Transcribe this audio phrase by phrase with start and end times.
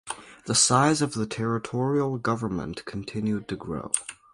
[0.47, 3.91] The size of the territorial government continued to grow.